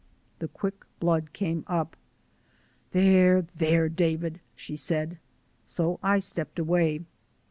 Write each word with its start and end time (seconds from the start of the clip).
The 0.39 0.47
quick 0.47 0.83
blood 0.99 1.31
came 1.31 1.63
up. 1.67 1.95
"There 2.89 3.43
there 3.43 3.87
David!" 3.87 4.39
she 4.55 4.75
said. 4.75 5.19
So 5.67 5.99
I 6.01 6.17
stepped 6.17 6.57
away. 6.57 7.01